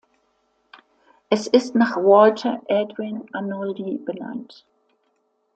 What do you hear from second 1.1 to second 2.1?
Es ist nach